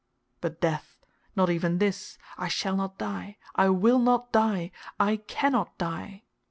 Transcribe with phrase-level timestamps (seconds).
[0.39, 0.97] But death
[1.35, 6.23] not even this; I shall not die, I will not die, I cannot die!